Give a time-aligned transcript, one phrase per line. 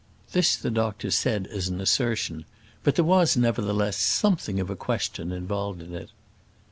[0.31, 2.45] This the doctor said as an assertion;
[2.83, 6.09] but there was, nevertheless, somewhat of a question involved in it.